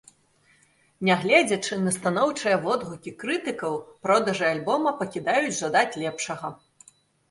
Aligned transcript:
Нягледзячы 1.09 1.73
на 1.83 1.93
станоўчыя 1.99 2.57
водгукі 2.65 3.15
крытыкаў, 3.23 3.73
продажы 4.09 4.45
альбома 4.53 4.99
пакідаюць 5.05 5.57
жадаць 5.63 5.91
лепшага. 6.05 6.57